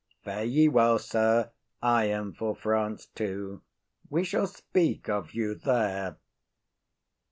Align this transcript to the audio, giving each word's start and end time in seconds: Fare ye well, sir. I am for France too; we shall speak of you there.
Fare 0.23 0.45
ye 0.45 0.67
well, 0.67 0.97
sir. 0.97 1.51
I 1.79 2.05
am 2.05 2.33
for 2.33 2.55
France 2.55 3.05
too; 3.13 3.61
we 4.09 4.23
shall 4.23 4.47
speak 4.47 5.07
of 5.07 5.35
you 5.35 5.53
there. 5.53 6.17